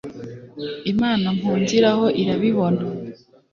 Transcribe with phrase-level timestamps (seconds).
[0.91, 2.81] imana mpungiraho irabibona